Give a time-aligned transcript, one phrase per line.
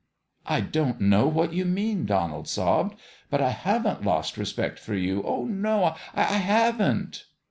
[0.47, 2.95] "I don't know what you mean," Donald sobbed;"
[3.29, 7.25] but I haven't lost respect for you oh, no I haven't